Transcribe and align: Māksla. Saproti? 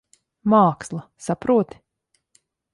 Māksla. 0.53 1.03
Saproti? 1.27 1.77